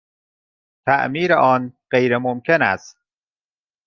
تعمیر 0.85 1.33
آن 1.33 1.73
غیرممکن 1.91 2.61
است. 2.61 2.97